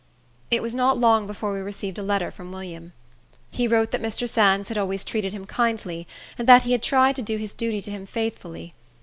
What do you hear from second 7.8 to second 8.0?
to